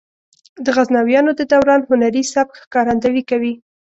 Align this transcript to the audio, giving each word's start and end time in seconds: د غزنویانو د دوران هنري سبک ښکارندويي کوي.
د 0.63 0.65
غزنویانو 0.75 1.31
د 1.35 1.41
دوران 1.51 1.81
هنري 1.89 2.23
سبک 2.33 2.53
ښکارندويي 2.63 3.23
کوي. 3.29 3.53